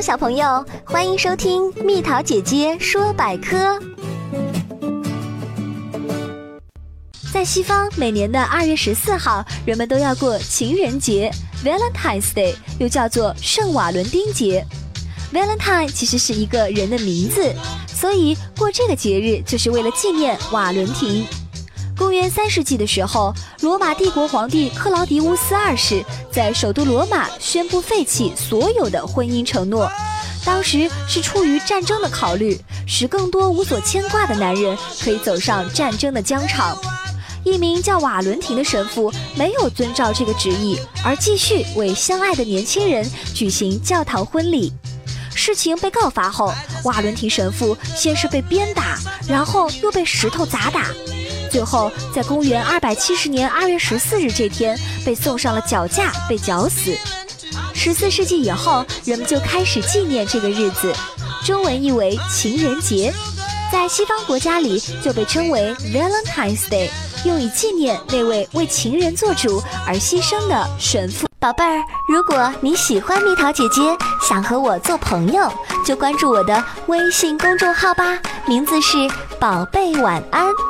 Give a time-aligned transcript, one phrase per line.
[0.00, 3.78] 小朋友，欢迎收听蜜桃姐姐说百科。
[7.30, 11.30] 在西方，每年的二月十四号，人们都要过情人节
[11.62, 14.64] （Valentine's Day），又叫做圣瓦伦丁节。
[15.34, 17.54] Valentine 其实是一个人的名字，
[17.86, 21.26] 所以过这个节日就是为了纪念瓦伦廷。
[22.00, 23.30] 公元三世纪的时候，
[23.60, 26.02] 罗马帝国皇帝克劳迪乌斯二世
[26.32, 29.86] 在首都罗马宣布废弃所有的婚姻承诺。
[30.42, 36.74] 当时是出于战争的考虑，使更多无所牵挂的男人可以走上战争的疆场。
[37.44, 44.72] 一名叫瓦伦廷的神父没有遵照这个旨意，而继续为相爱的年轻人举行教堂婚礼。
[45.34, 46.50] 事情被告发后，
[46.84, 50.86] 瓦伦廷神父先是被鞭打，然后又被石头砸打。
[51.50, 56.96] 最后，在公元二百七十年二月十四日这天，被送上了绞架，被绞死。
[57.74, 60.92] 十四世纪以后，人们就开始纪念这个日子，
[61.44, 63.12] 中文译为情人节，
[63.72, 66.88] 在西方国家里就被称为 Valentine's Day，
[67.24, 71.26] 用以纪念那位为情人做主而牺牲的神父。
[71.38, 73.80] 宝贝儿，如果你喜欢蜜桃姐姐，
[74.28, 75.50] 想和我做朋友，
[75.86, 78.98] 就关注我的微信公众号吧，名字是
[79.38, 80.69] 宝贝晚安。